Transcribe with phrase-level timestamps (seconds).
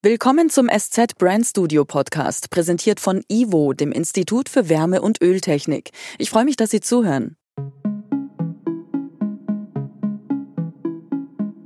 [0.00, 5.90] Willkommen zum SZ Brand Studio Podcast, präsentiert von IWO, dem Institut für Wärme- und Öltechnik.
[6.18, 7.36] Ich freue mich, dass Sie zuhören.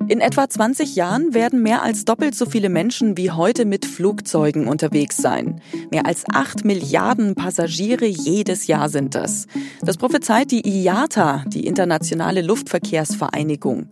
[0.08, 4.68] In etwa 20 Jahren werden mehr als doppelt so viele Menschen wie heute mit Flugzeugen
[4.68, 5.60] unterwegs sein.
[5.90, 9.46] Mehr als 8 Milliarden Passagiere jedes Jahr sind das.
[9.80, 13.86] Das prophezeit die IATA, die Internationale Luftverkehrsvereinigung.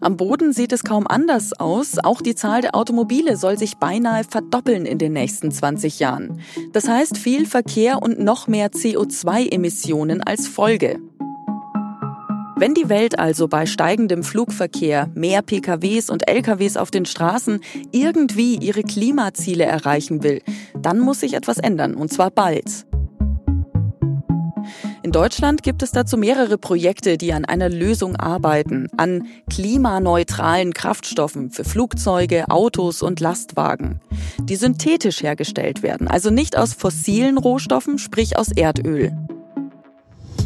[0.00, 1.98] Am Boden sieht es kaum anders aus.
[2.02, 6.40] Auch die Zahl der Automobile soll sich beinahe verdoppeln in den nächsten 20 Jahren.
[6.72, 11.00] Das heißt viel Verkehr und noch mehr CO2-Emissionen als Folge.
[12.60, 17.60] Wenn die Welt also bei steigendem Flugverkehr, mehr PKWs und LKWs auf den Straßen
[17.92, 20.42] irgendwie ihre Klimaziele erreichen will,
[20.76, 22.84] dann muss sich etwas ändern, und zwar bald.
[25.04, 31.50] In Deutschland gibt es dazu mehrere Projekte, die an einer Lösung arbeiten, an klimaneutralen Kraftstoffen
[31.50, 34.00] für Flugzeuge, Autos und Lastwagen,
[34.42, 39.16] die synthetisch hergestellt werden, also nicht aus fossilen Rohstoffen, sprich aus Erdöl.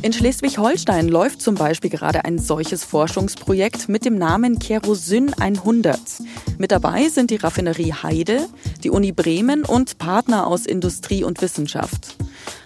[0.03, 5.97] In Schleswig-Holstein läuft zum Beispiel gerade ein solches Forschungsprojekt mit dem Namen Kerosyn 100.
[6.58, 8.48] Mit dabei sind die Raffinerie Heide,
[8.83, 12.17] die Uni Bremen und Partner aus Industrie und Wissenschaft.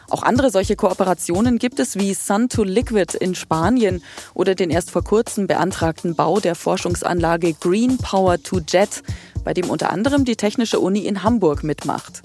[0.08, 4.90] Auch andere solche Kooperationen gibt es wie Sun to Liquid in Spanien oder den erst
[4.90, 9.02] vor kurzem beantragten Bau der Forschungsanlage Green Power to Jet,
[9.44, 12.22] bei dem unter anderem die Technische Uni in Hamburg mitmacht.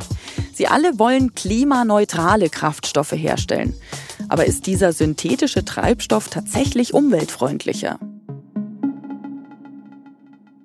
[0.53, 3.75] Sie alle wollen klimaneutrale Kraftstoffe herstellen.
[4.31, 7.99] Aber ist dieser synthetische Treibstoff tatsächlich umweltfreundlicher?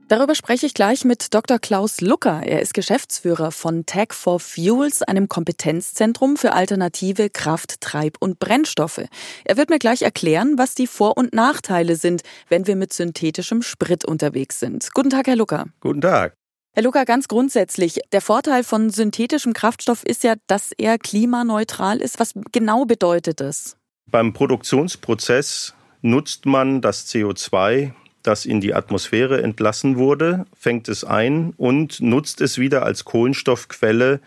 [0.06, 1.58] Darüber spreche ich gleich mit Dr.
[1.58, 2.45] Klaus Lucker.
[2.45, 9.03] Er ist Geschäftsführer von Tech for Fuels, einem Kompetenzzentrum für alternative Kraft-, Treib- und Brennstoffe.
[9.45, 13.62] Er wird mir gleich erklären, was die Vor- und Nachteile sind, wenn wir mit synthetischem
[13.62, 14.95] Sprit unterwegs sind.
[14.95, 15.64] Guten Tag, Herr Lucker.
[15.80, 16.36] Guten Tag.
[16.77, 22.21] Herr Luca, ganz grundsätzlich, der Vorteil von synthetischem Kraftstoff ist ja, dass er klimaneutral ist.
[22.21, 23.79] Was genau bedeutet das?
[24.11, 25.73] Beim Produktionsprozess
[26.03, 27.92] nutzt man das CO2,
[28.23, 34.20] das in die Atmosphäre entlassen wurde, fängt es ein und nutzt es wieder als Kohlenstoffquelle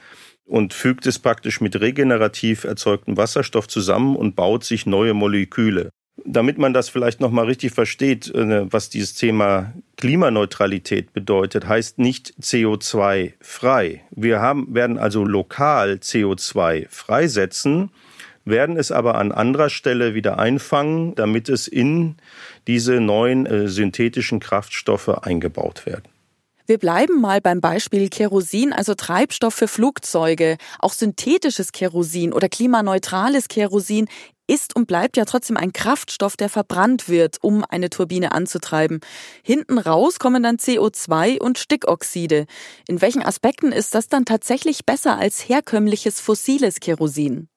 [0.43, 5.91] und fügt es praktisch mit regenerativ erzeugtem Wasserstoff zusammen und baut sich neue Moleküle.
[6.25, 11.99] Damit man das vielleicht noch mal richtig versteht, äh, was dieses Thema Klimaneutralität bedeutet, heißt
[11.99, 14.03] nicht CO2 frei.
[14.11, 17.91] Wir haben, werden also lokal CO2 freisetzen,
[18.45, 22.15] werden es aber an anderer Stelle wieder einfangen, damit es in
[22.67, 26.09] diese neuen äh, synthetischen Kraftstoffe eingebaut werden.
[26.69, 30.57] Wir bleiben mal beim Beispiel Kerosin, also Treibstoff für Flugzeuge.
[30.77, 34.07] Auch synthetisches Kerosin oder klimaneutrales Kerosin
[34.49, 38.99] ist und bleibt ja trotzdem ein Kraftstoff, der verbrannt wird, um eine Turbine anzutreiben.
[39.43, 42.45] Hinten raus kommen dann CO2 und Stickoxide.
[42.87, 47.47] In welchen Aspekten ist das dann tatsächlich besser als herkömmliches fossiles Kerosin?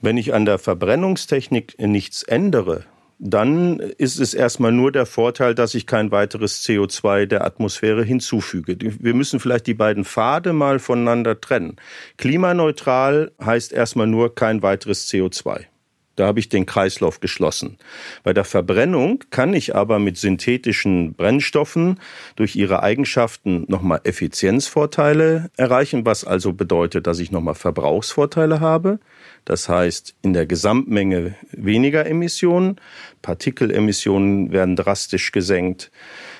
[0.00, 2.84] Wenn ich an der Verbrennungstechnik nichts ändere,
[3.18, 8.78] dann ist es erstmal nur der Vorteil, dass ich kein weiteres CO2 der Atmosphäre hinzufüge.
[8.80, 11.76] Wir müssen vielleicht die beiden Pfade mal voneinander trennen.
[12.16, 15.66] Klimaneutral heißt erstmal nur kein weiteres CO2.
[16.16, 17.78] Da habe ich den Kreislauf geschlossen.
[18.24, 22.00] Bei der Verbrennung kann ich aber mit synthetischen Brennstoffen
[22.36, 28.98] durch ihre Eigenschaften nochmal Effizienzvorteile erreichen, was also bedeutet, dass ich nochmal Verbrauchsvorteile habe.
[29.44, 32.76] Das heißt, in der Gesamtmenge weniger Emissionen,
[33.22, 35.90] Partikelemissionen werden drastisch gesenkt.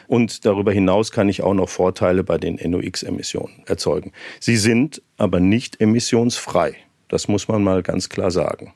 [0.07, 4.13] Und darüber hinaus kann ich auch noch Vorteile bei den NOx-Emissionen erzeugen.
[4.41, 6.75] Sie sind aber nicht emissionsfrei.
[7.09, 8.73] Das muss man mal ganz klar sagen.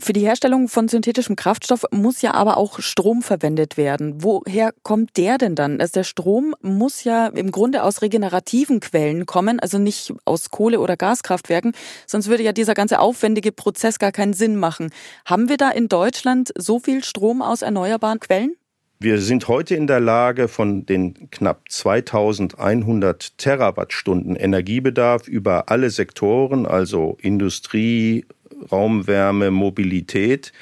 [0.00, 4.22] Für die Herstellung von synthetischem Kraftstoff muss ja aber auch Strom verwendet werden.
[4.22, 5.80] Woher kommt der denn dann?
[5.80, 10.78] Also der Strom muss ja im Grunde aus regenerativen Quellen kommen, also nicht aus Kohle-
[10.78, 11.72] oder Gaskraftwerken,
[12.06, 14.90] sonst würde ja dieser ganze aufwendige Prozess gar keinen Sinn machen.
[15.24, 18.54] Haben wir da in Deutschland so viel Strom aus erneuerbaren Quellen?
[19.00, 26.66] Wir sind heute in der Lage, von den knapp 2100 Terawattstunden Energiebedarf über alle Sektoren,
[26.66, 28.24] also Industrie,
[28.70, 30.52] Raumwärme, Mobilität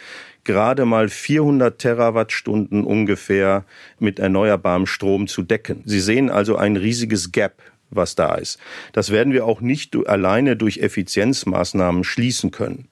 [0.46, 3.64] gerade mal 400 Terawattstunden ungefähr
[3.98, 5.82] mit erneuerbarem Strom zu decken.
[5.84, 7.60] Sie sehen also ein riesiges Gap
[7.90, 8.58] was da ist.
[8.92, 12.88] Das werden wir auch nicht alleine durch Effizienzmaßnahmen schließen können.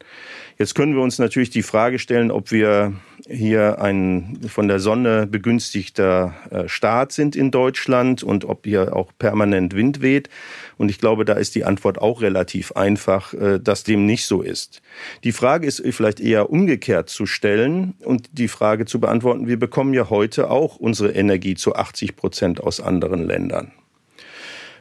[0.56, 2.92] Jetzt können wir uns natürlich die Frage stellen, ob wir
[3.28, 9.10] hier ein von der Sonne begünstigter äh, Staat sind in Deutschland und ob hier auch
[9.18, 10.28] permanent Wind weht.
[10.76, 14.42] Und ich glaube, da ist die Antwort auch relativ einfach, äh, dass dem nicht so
[14.42, 14.80] ist.
[15.24, 19.92] Die Frage ist vielleicht eher umgekehrt zu stellen und die Frage zu beantworten, wir bekommen
[19.92, 23.72] ja heute auch unsere Energie zu 80 Prozent aus anderen Ländern.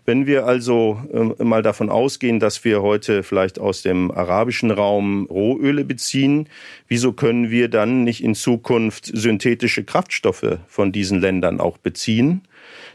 [0.05, 5.25] Wenn wir also äh, mal davon ausgehen, dass wir heute vielleicht aus dem arabischen Raum
[5.27, 6.49] Rohöle beziehen,
[6.89, 12.41] wieso können wir dann nicht in Zukunft synthetische Kraftstoffe von diesen Ländern auch beziehen?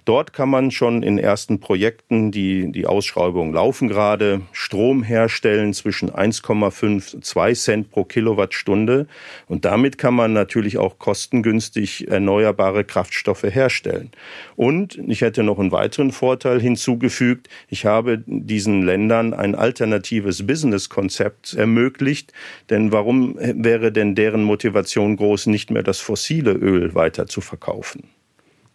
[0.04, 6.10] Dort kann man schon in ersten Projekten, die, die Ausschreibungen laufen gerade, Strom herstellen zwischen
[6.10, 9.06] 1,5 und 2 Cent pro Kilowattstunde.
[9.48, 14.10] Und damit kann man natürlich auch kostengünstig erneuerbare Kraftstoffe herstellen.
[14.56, 17.48] Und ich hätte noch einen weiteren Vorteil hinzugefügt.
[17.68, 22.32] Ich habe diesen Ländern ein alternatives Businesskonzept ermöglicht.
[22.70, 28.17] Denn warum wäre denn deren Motivation groß, nicht mehr das fossile Öl weiter zu verkaufen?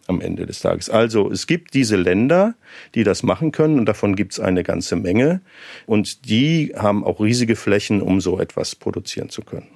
[0.06, 0.90] Am Ende des Tages.
[0.90, 2.54] Also es gibt diese Länder,
[2.94, 5.40] die das machen können und davon gibt es eine ganze Menge
[5.86, 9.68] und die haben auch riesige Flächen, um so etwas produzieren zu können.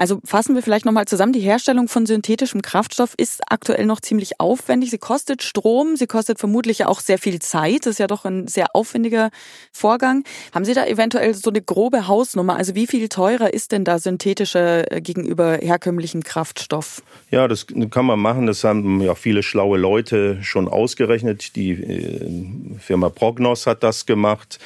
[0.00, 1.34] Also fassen wir vielleicht nochmal zusammen.
[1.34, 4.90] Die Herstellung von synthetischem Kraftstoff ist aktuell noch ziemlich aufwendig.
[4.90, 7.80] Sie kostet Strom, sie kostet vermutlich auch sehr viel Zeit.
[7.84, 9.28] Das ist ja doch ein sehr aufwendiger
[9.72, 10.24] Vorgang.
[10.54, 12.56] Haben Sie da eventuell so eine grobe Hausnummer?
[12.56, 17.02] Also wie viel teurer ist denn da synthetischer äh, gegenüber herkömmlichem Kraftstoff?
[17.30, 18.46] Ja, das kann man machen.
[18.46, 21.56] Das haben ja viele schlaue Leute schon ausgerechnet.
[21.56, 24.60] Die äh, Firma Prognos hat das gemacht.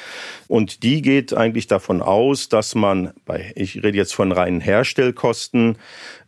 [0.47, 5.24] Und die geht eigentlich davon aus, dass man bei, ich rede jetzt von reinen Herstellkosten,
[5.25, 5.77] kosten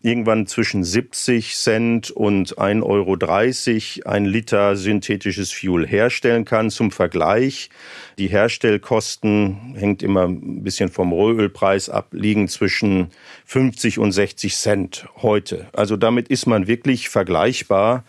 [0.01, 6.71] irgendwann zwischen 70 Cent und 1,30 Euro ein Liter synthetisches Fuel herstellen kann.
[6.71, 7.69] Zum Vergleich,
[8.17, 13.11] die Herstellkosten hängt immer ein bisschen vom Rohölpreis ab, liegen zwischen
[13.45, 15.67] 50 und 60 Cent heute.
[15.73, 18.03] Also damit ist man wirklich vergleichbar,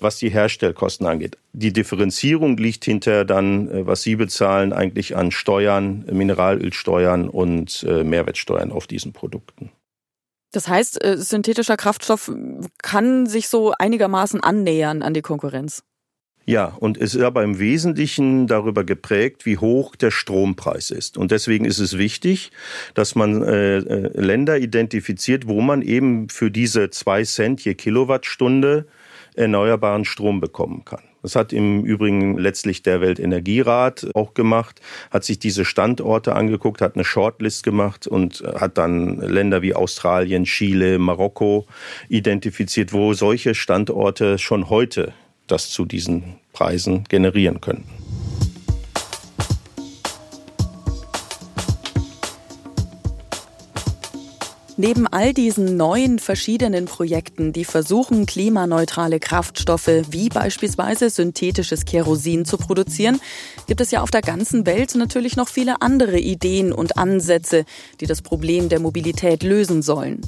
[0.00, 1.38] was die Herstellkosten angeht.
[1.52, 8.02] Die Differenzierung liegt hinter dann, äh, was Sie bezahlen, eigentlich an Steuern, Mineralölsteuern und äh,
[8.02, 9.70] Mehrwertsteuern auf diesen Produkten.
[10.52, 12.30] Das heißt, äh, synthetischer Kraftstoff
[12.82, 15.82] kann sich so einigermaßen annähern an die Konkurrenz.
[16.44, 21.16] Ja, und es ist aber im Wesentlichen darüber geprägt, wie hoch der Strompreis ist.
[21.16, 22.50] Und deswegen ist es wichtig,
[22.94, 28.86] dass man äh, äh Länder identifiziert, wo man eben für diese zwei Cent je Kilowattstunde
[29.34, 31.02] erneuerbaren Strom bekommen kann.
[31.22, 34.80] Das hat im Übrigen letztlich der Weltenergierat auch gemacht,
[35.10, 40.44] hat sich diese Standorte angeguckt, hat eine Shortlist gemacht und hat dann Länder wie Australien,
[40.44, 41.66] Chile, Marokko
[42.08, 45.12] identifiziert, wo solche Standorte schon heute
[45.46, 48.01] das zu diesen Preisen generieren könnten.
[54.78, 62.56] Neben all diesen neuen verschiedenen Projekten, die versuchen, klimaneutrale Kraftstoffe wie beispielsweise synthetisches Kerosin zu
[62.56, 63.20] produzieren,
[63.66, 67.66] gibt es ja auf der ganzen Welt natürlich noch viele andere Ideen und Ansätze,
[68.00, 70.22] die das Problem der Mobilität lösen sollen.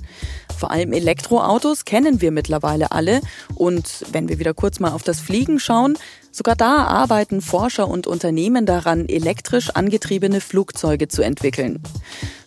[0.56, 3.23] Vor allem Elektroautos kennen wir mittlerweile alle
[3.55, 5.97] und wenn wir wieder kurz mal auf das Fliegen schauen,
[6.37, 11.81] Sogar da arbeiten Forscher und Unternehmen daran, elektrisch angetriebene Flugzeuge zu entwickeln.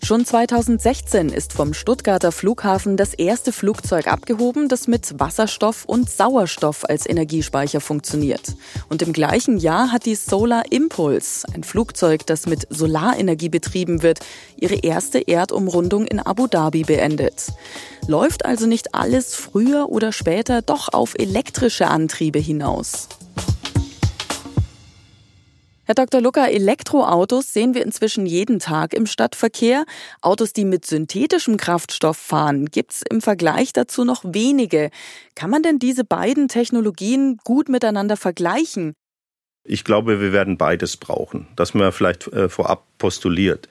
[0.04, 6.84] Schon 2016 ist vom Stuttgarter Flughafen das erste Flugzeug abgehoben, das mit Wasserstoff und Sauerstoff
[6.84, 8.58] als Energiespeicher funktioniert.
[8.90, 14.20] Und im gleichen Jahr hat die Solar Impulse, ein Flugzeug, das mit Solarenergie betrieben wird,
[14.58, 17.54] ihre erste Erdumrundung in Abu Dhabi beendet.
[18.06, 23.08] Läuft also nicht alles früher oder später doch auf elektrische Antriebe hinaus?
[25.88, 26.20] Herr Dr.
[26.20, 29.86] Lucker, Elektroautos sehen wir inzwischen jeden Tag im Stadtverkehr.
[30.22, 34.90] Autos, die mit synthetischem Kraftstoff fahren, gibt's im Vergleich dazu noch wenige.
[35.34, 38.96] Kann man denn diese beiden Technologien gut miteinander vergleichen?
[39.70, 43.68] Ich glaube, wir werden beides brauchen, dass man vielleicht äh, vorab postuliert.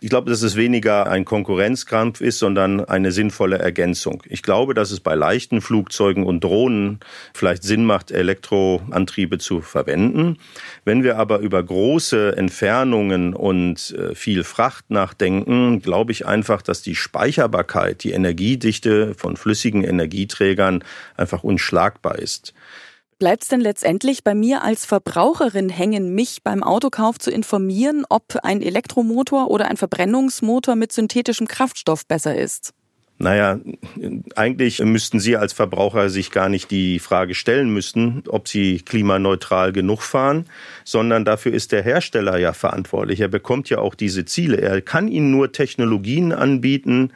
[0.00, 4.22] Ich glaube, dass es weniger ein Konkurrenzkampf ist, sondern eine sinnvolle Ergänzung.
[4.28, 7.00] Ich glaube, dass es bei leichten Flugzeugen und Drohnen
[7.34, 10.38] vielleicht Sinn macht, Elektroantriebe zu verwenden.
[10.84, 16.82] Wenn wir aber über große Entfernungen und äh, viel Fracht nachdenken, glaube ich einfach, dass
[16.82, 20.84] die Speicherbarkeit, die Energiedichte von flüssigen Energieträgern
[21.16, 22.54] einfach unschlagbar ist.
[23.22, 28.24] Bleibt es denn letztendlich bei mir als Verbraucherin hängen, mich beim Autokauf zu informieren, ob
[28.42, 32.74] ein Elektromotor oder ein Verbrennungsmotor mit synthetischem Kraftstoff besser ist?
[33.18, 33.60] Naja,
[34.34, 39.72] eigentlich müssten Sie als Verbraucher sich gar nicht die Frage stellen müssen, ob Sie klimaneutral
[39.72, 40.46] genug fahren,
[40.82, 43.20] sondern dafür ist der Hersteller ja verantwortlich.
[43.20, 44.60] Er bekommt ja auch diese Ziele.
[44.60, 47.12] Er kann Ihnen nur Technologien anbieten,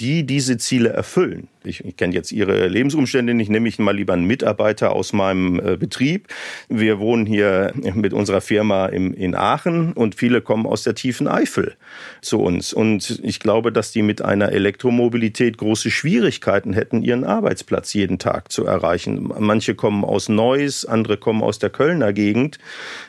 [0.00, 1.48] die diese Ziele erfüllen.
[1.62, 5.60] Ich, ich kenne jetzt Ihre Lebensumstände nicht, nehme ich mal lieber einen Mitarbeiter aus meinem
[5.60, 6.28] äh, Betrieb.
[6.68, 11.28] Wir wohnen hier mit unserer Firma im, in Aachen und viele kommen aus der tiefen
[11.28, 11.74] Eifel
[12.22, 12.72] zu uns.
[12.72, 18.50] Und ich glaube, dass die mit einer Elektromobilität große Schwierigkeiten hätten, ihren Arbeitsplatz jeden Tag
[18.50, 19.30] zu erreichen.
[19.38, 22.58] Manche kommen aus Neuss, andere kommen aus der Kölner Gegend.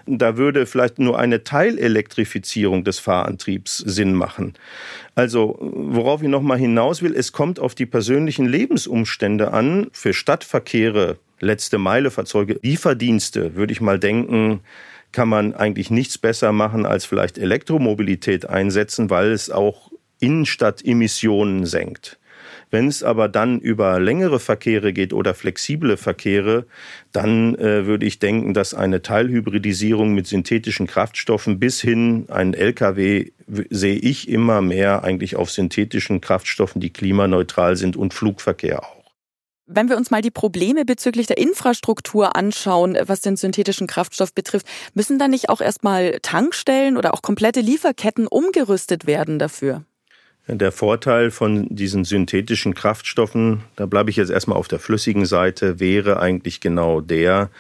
[0.06, 4.54] Da würde vielleicht nur eine Teilelektrifizierung des Fahrantriebs Sinn machen.
[5.14, 9.88] Also, worauf ich nochmal hinaus will, es kommt auf die persönlichen Lebensumstände an.
[9.92, 14.62] Für Stadtverkehre, letzte Meile Fahrzeuge, Lieferdienste, würde ich mal denken,
[15.12, 22.18] kann man eigentlich nichts besser machen als vielleicht Elektromobilität einsetzen, weil es auch Innenstadtemissionen senkt.
[22.72, 26.66] Wenn es aber dann über längere Verkehre geht oder flexible Verkehre,
[27.12, 33.32] dann äh, würde ich denken, dass eine Teilhybridisierung mit synthetischen Kraftstoffen bis hin ein Lkw
[33.70, 39.02] sehe ich immer mehr eigentlich auf synthetischen Kraftstoffen, die klimaneutral sind und Flugverkehr auch.
[39.66, 44.68] Wenn wir uns mal die Probleme bezüglich der Infrastruktur anschauen, was den synthetischen Kraftstoff betrifft,
[44.94, 49.86] müssen da nicht auch erstmal Tankstellen oder auch komplette Lieferketten umgerüstet werden dafür?
[50.48, 55.80] Der Vorteil von diesen synthetischen Kraftstoffen, da bleibe ich jetzt erstmal auf der flüssigen Seite,
[55.80, 57.52] wäre eigentlich genau der,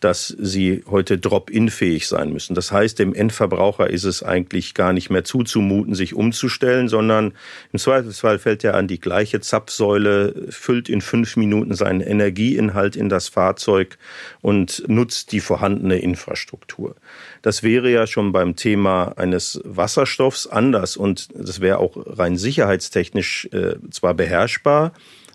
[0.00, 2.54] dass sie heute drop-in-fähig sein müssen.
[2.54, 7.34] Das heißt, dem Endverbraucher ist es eigentlich gar nicht mehr zuzumuten, sich umzustellen, sondern
[7.72, 13.08] im Zweifelsfall fällt er an die gleiche Zapfsäule, füllt in fünf Minuten seinen Energieinhalt in
[13.08, 13.98] das Fahrzeug
[14.40, 16.96] und nutzt die vorhandene Infrastruktur.
[17.42, 23.48] Das wäre ja schon beim Thema eines Wasserstoffs anders und das wäre auch rein sicherheitstechnisch
[23.52, 24.92] äh, zwar beherrschbar,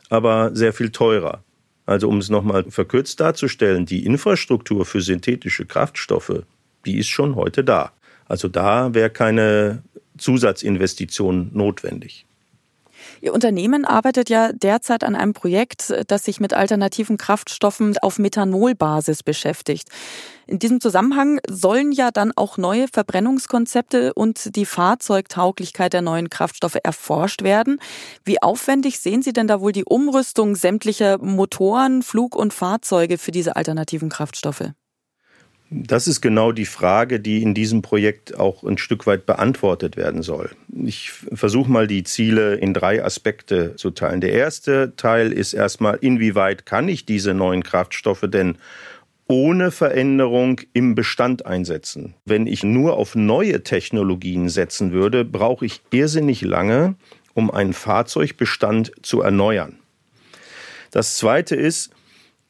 [0.10, 1.45] aber sehr viel teurer.
[1.86, 6.44] Also um es nochmal verkürzt darzustellen, die Infrastruktur für synthetische Kraftstoffe,
[6.86, 7.92] die ist schon heute da.
[8.28, 9.84] Also da wäre keine
[10.18, 12.26] Zusatzinvestition notwendig.
[13.22, 19.24] Ihr Unternehmen arbeitet ja derzeit an einem Projekt, das sich mit alternativen Kraftstoffen auf Methanolbasis
[19.24, 19.90] beschäftigt.
[20.48, 26.78] In diesem Zusammenhang sollen ja dann auch neue Verbrennungskonzepte und die Fahrzeugtauglichkeit der neuen Kraftstoffe
[26.84, 27.80] erforscht werden.
[28.24, 33.32] Wie aufwendig sehen Sie denn da wohl die Umrüstung sämtlicher Motoren, Flug- und Fahrzeuge für
[33.32, 34.72] diese alternativen Kraftstoffe?
[35.72, 40.22] Das ist genau die Frage, die in diesem Projekt auch ein Stück weit beantwortet werden
[40.22, 40.52] soll.
[40.86, 44.22] Ich versuche mal die Ziele in drei Aspekte zu teilen.
[44.22, 48.58] Der erste Teil ist erstmal, inwieweit kann ich diese neuen Kraftstoffe denn
[49.28, 52.14] ohne Veränderung im Bestand einsetzen.
[52.26, 56.96] Wenn ich nur auf neue Technologien setzen würde, brauche ich irrsinnig lange,
[57.34, 59.80] um einen Fahrzeugbestand zu erneuern.
[60.92, 61.92] Das zweite ist,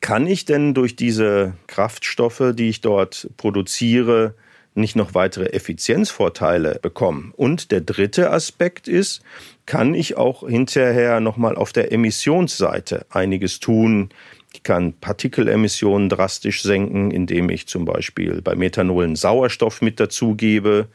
[0.06, 4.36] kann ich denn durch diese Kraftstoffe, die ich dort produziere,
[4.76, 7.34] nicht noch weitere Effizienzvorteile bekommen?
[7.36, 9.24] Und der dritte Aspekt ist,
[9.66, 14.12] kann ich auch hinterher nochmal auf der Emissionsseite einiges tun,
[14.56, 20.88] ich kann Partikelemissionen drastisch senken, indem ich zum Beispiel bei Methanolen Sauerstoff mit dazugebe.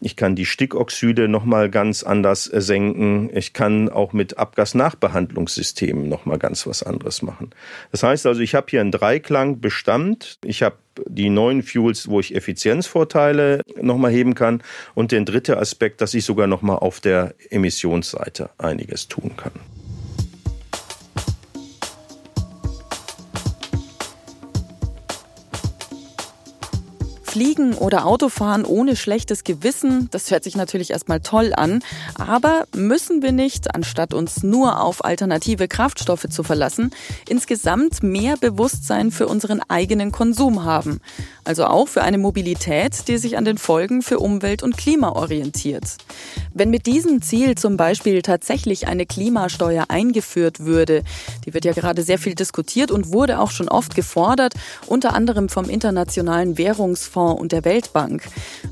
[0.00, 3.30] Ich kann die Stickoxide nochmal ganz anders senken.
[3.34, 7.50] Ich kann auch mit Abgasnachbehandlungssystemen nochmal ganz was anderes machen.
[7.92, 10.38] Das heißt also, ich habe hier einen Dreiklang Bestand.
[10.44, 10.76] Ich habe
[11.06, 14.62] die neuen Fuels, wo ich Effizienzvorteile nochmal heben kann.
[14.94, 19.52] Und den dritten Aspekt, dass ich sogar nochmal auf der Emissionsseite einiges tun kann.
[27.36, 31.82] Fliegen oder Autofahren ohne schlechtes Gewissen, das hört sich natürlich erstmal toll an,
[32.14, 36.92] aber müssen wir nicht, anstatt uns nur auf alternative Kraftstoffe zu verlassen,
[37.28, 41.02] insgesamt mehr Bewusstsein für unseren eigenen Konsum haben?
[41.44, 45.98] Also auch für eine Mobilität, die sich an den Folgen für Umwelt und Klima orientiert.
[46.54, 51.02] Wenn mit diesem Ziel zum Beispiel tatsächlich eine Klimasteuer eingeführt würde,
[51.44, 54.54] die wird ja gerade sehr viel diskutiert und wurde auch schon oft gefordert,
[54.86, 58.22] unter anderem vom Internationalen Währungsfonds Fonds und der Weltbank.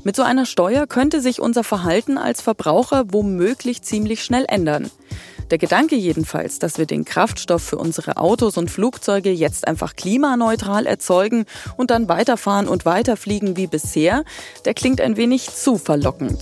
[0.03, 4.89] Mit so einer Steuer könnte sich unser Verhalten als Verbraucher womöglich ziemlich schnell ändern.
[5.51, 10.87] Der Gedanke jedenfalls, dass wir den Kraftstoff für unsere Autos und Flugzeuge jetzt einfach klimaneutral
[10.87, 11.45] erzeugen
[11.77, 14.23] und dann weiterfahren und weiterfliegen wie bisher,
[14.65, 16.39] der klingt ein wenig zu verlockend.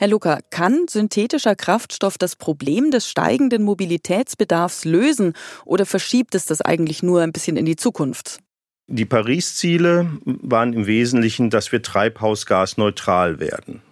[0.00, 5.34] Herr Luca, kann synthetischer Kraftstoff das Problem des steigenden Mobilitätsbedarfs lösen
[5.66, 8.38] oder verschiebt es das eigentlich nur ein bisschen in die Zukunft?
[8.86, 13.82] Die Paris-Ziele waren im Wesentlichen, dass wir treibhausgasneutral werden.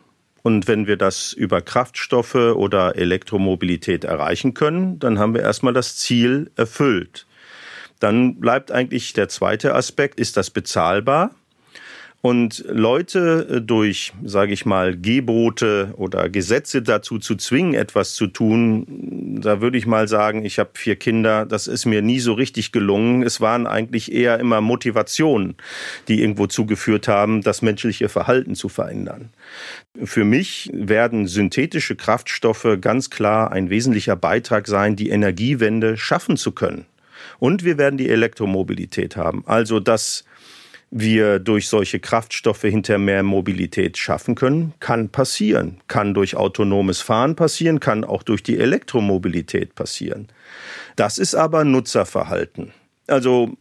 [0.40, 5.96] Und wenn wir das über Kraftstoffe oder Elektromobilität erreichen können, dann haben wir erstmal das
[5.96, 7.26] Ziel erfüllt.
[8.00, 11.32] Dann bleibt eigentlich der zweite Aspekt, ist das bezahlbar?
[12.20, 18.26] Und Leute äh, durch, sage ich mal, Gebote oder Gesetze dazu zu zwingen, etwas zu
[18.26, 22.32] tun, da würde ich mal sagen, ich habe vier Kinder, das ist mir nie so
[22.32, 23.22] richtig gelungen.
[23.22, 25.54] Es waren eigentlich eher immer Motivationen,
[26.08, 29.30] die irgendwo zugeführt haben, das menschliche Verhalten zu verändern.
[30.02, 36.50] Für mich werden synthetische Kraftstoffe ganz klar ein wesentlicher Beitrag sein, die Energiewende schaffen zu
[36.50, 36.86] können.
[37.38, 39.44] Und wir werden die Elektromobilität haben.
[39.46, 40.24] Also, dass
[40.90, 45.80] wir durch solche Kraftstoffe hinter mehr Mobilität schaffen können, kann passieren.
[45.86, 50.28] Kann durch autonomes Fahren passieren, kann auch durch die Elektromobilität passieren.
[50.96, 52.72] Das ist aber Nutzerverhalten.
[53.06, 53.56] Also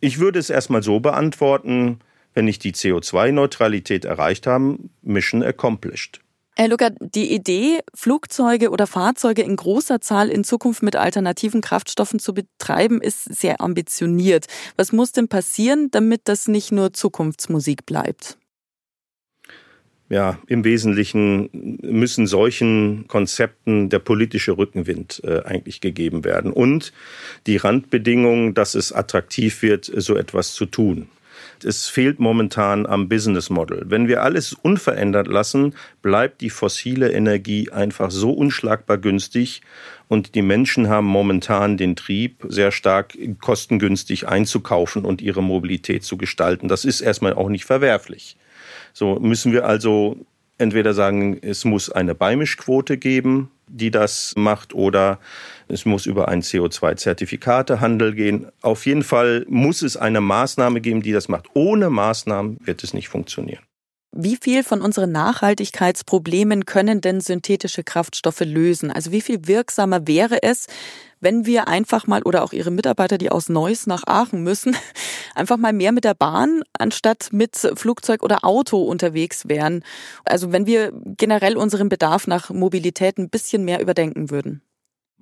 [0.00, 1.98] ich würde es erstmal so beantworten,
[2.34, 6.20] wenn ich die CO2-Neutralität erreicht habe, Mission accomplished.
[6.60, 12.18] Herr Lucker, die Idee, Flugzeuge oder Fahrzeuge in großer Zahl in Zukunft mit alternativen Kraftstoffen
[12.18, 14.44] zu betreiben, ist sehr ambitioniert.
[14.76, 18.36] Was muss denn passieren, damit das nicht nur Zukunftsmusik bleibt?
[20.10, 26.92] Ja, im Wesentlichen müssen solchen Konzepten der politische Rückenwind äh, eigentlich gegeben werden und
[27.46, 31.08] die Randbedingungen, dass es attraktiv wird, so etwas zu tun.
[31.64, 33.84] Es fehlt momentan am Business Model.
[33.86, 39.62] Wenn wir alles unverändert lassen, bleibt die fossile Energie einfach so unschlagbar günstig
[40.08, 46.16] und die Menschen haben momentan den Trieb, sehr stark kostengünstig einzukaufen und ihre Mobilität zu
[46.16, 46.68] gestalten.
[46.68, 48.36] Das ist erstmal auch nicht verwerflich.
[48.92, 50.16] So müssen wir also
[50.58, 55.20] entweder sagen, es muss eine Beimischquote geben, die das macht, oder
[55.70, 58.46] es muss über einen CO2-Zertifikatehandel gehen.
[58.62, 61.46] Auf jeden Fall muss es eine Maßnahme geben, die das macht.
[61.54, 63.62] Ohne Maßnahmen wird es nicht funktionieren.
[64.12, 68.90] Wie viel von unseren Nachhaltigkeitsproblemen können denn synthetische Kraftstoffe lösen?
[68.90, 70.66] Also wie viel wirksamer wäre es,
[71.20, 74.76] wenn wir einfach mal oder auch Ihre Mitarbeiter, die aus Neuss nach Aachen müssen,
[75.36, 79.84] einfach mal mehr mit der Bahn anstatt mit Flugzeug oder Auto unterwegs wären?
[80.24, 84.62] Also wenn wir generell unseren Bedarf nach Mobilität ein bisschen mehr überdenken würden.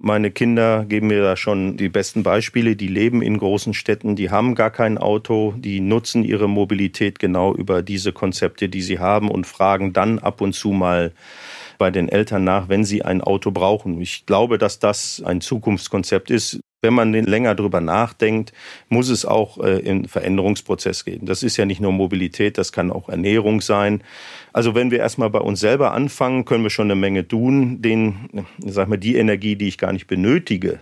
[0.00, 2.76] Meine Kinder geben mir da schon die besten Beispiele.
[2.76, 7.52] Die leben in großen Städten, die haben gar kein Auto, die nutzen ihre Mobilität genau
[7.52, 11.12] über diese Konzepte, die sie haben und fragen dann ab und zu mal
[11.78, 14.00] bei den Eltern nach, wenn sie ein Auto brauchen.
[14.00, 16.60] Ich glaube, dass das ein Zukunftskonzept ist.
[16.80, 18.52] Wenn man länger drüber nachdenkt,
[18.88, 21.26] muss es auch äh, in Veränderungsprozess gehen.
[21.26, 24.04] Das ist ja nicht nur Mobilität, das kann auch Ernährung sein.
[24.52, 27.82] Also wenn wir erstmal bei uns selber anfangen, können wir schon eine Menge tun.
[27.82, 30.78] Den, sag mal, die Energie, die ich gar nicht benötige,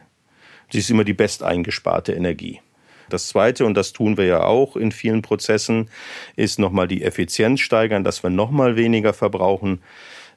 [0.74, 2.60] die ist immer die best eingesparte Energie.
[3.08, 5.88] Das Zweite, und das tun wir ja auch in vielen Prozessen,
[6.34, 9.80] ist nochmal die Effizienz steigern, dass wir nochmal weniger verbrauchen.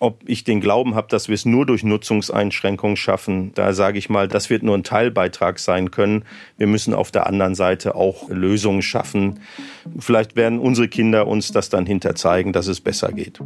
[0.02, 4.10] Ob ich den Glauben habe, dass wir es nur durch Nutzungseinschränkungen schaffen, da sage ich
[4.10, 6.24] mal, das wird nur ein Teilbeitrag sein können.
[6.58, 9.42] Wir müssen auf der anderen Seite auch Lösungen schaffen.
[9.98, 13.42] Vielleicht werden unsere Kinder uns das dann hinter zeigen, dass es besser geht.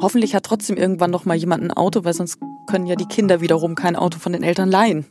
[0.00, 3.40] Hoffentlich hat trotzdem irgendwann noch mal jemand ein Auto, weil sonst können ja die Kinder
[3.40, 5.06] wiederum kein Auto von den Eltern leihen.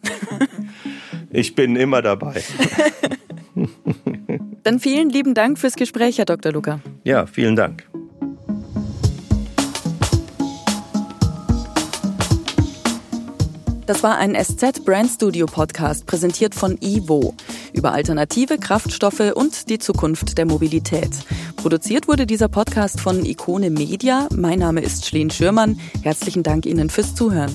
[1.31, 2.43] ich bin immer dabei.
[4.63, 6.51] Dann vielen lieben Dank fürs Gespräch, Herr Dr.
[6.51, 6.81] Luca.
[7.03, 7.87] Ja, vielen Dank.
[13.85, 17.35] Das war ein SZ Brand Studio Podcast, präsentiert von Ivo,
[17.71, 21.11] über alternative Kraftstoffe und die Zukunft der Mobilität.
[21.55, 24.27] Produziert wurde dieser Podcast von Ikone Media.
[24.35, 25.79] Mein Name ist Schleen Schürmann.
[26.01, 27.53] Herzlichen Dank Ihnen fürs Zuhören.